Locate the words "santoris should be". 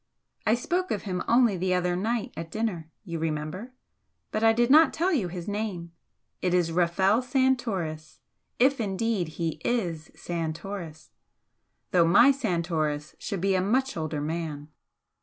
12.31-13.53